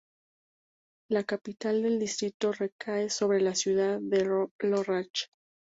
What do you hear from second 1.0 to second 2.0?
La capital del